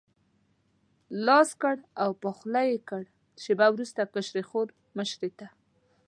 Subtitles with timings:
[1.25, 3.03] لاس کړ او په خوله یې کړ،
[3.43, 5.47] شېبه وروسته کشرې خور مشرې ته.